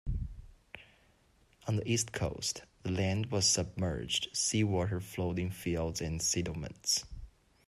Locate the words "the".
1.75-1.87, 2.81-2.89